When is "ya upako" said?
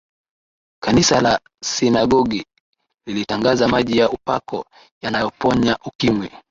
3.97-4.65